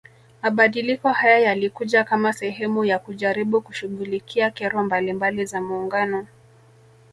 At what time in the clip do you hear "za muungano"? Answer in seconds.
5.45-6.27